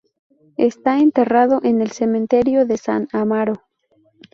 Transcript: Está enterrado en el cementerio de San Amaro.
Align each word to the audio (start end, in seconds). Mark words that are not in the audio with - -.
Está 0.57 0.97
enterrado 0.97 1.59
en 1.63 1.79
el 1.79 1.91
cementerio 1.91 2.65
de 2.65 2.77
San 2.79 3.07
Amaro. 3.13 3.53